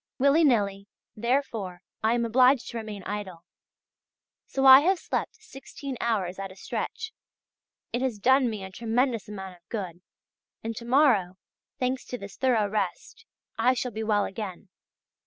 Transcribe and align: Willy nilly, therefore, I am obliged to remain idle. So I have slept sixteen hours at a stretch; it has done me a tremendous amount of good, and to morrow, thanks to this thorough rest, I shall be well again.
Willy 0.17 0.43
nilly, 0.43 0.87
therefore, 1.15 1.83
I 2.03 2.15
am 2.15 2.25
obliged 2.25 2.71
to 2.71 2.77
remain 2.77 3.03
idle. 3.03 3.45
So 4.47 4.65
I 4.65 4.79
have 4.79 4.97
slept 4.97 5.35
sixteen 5.35 5.95
hours 6.01 6.39
at 6.39 6.51
a 6.51 6.55
stretch; 6.55 7.13
it 7.93 8.01
has 8.01 8.17
done 8.17 8.49
me 8.49 8.63
a 8.63 8.71
tremendous 8.71 9.29
amount 9.29 9.57
of 9.57 9.69
good, 9.69 10.01
and 10.63 10.75
to 10.75 10.85
morrow, 10.85 11.37
thanks 11.77 12.03
to 12.05 12.17
this 12.17 12.35
thorough 12.35 12.67
rest, 12.67 13.25
I 13.59 13.75
shall 13.75 13.91
be 13.91 14.01
well 14.01 14.25
again. 14.25 14.69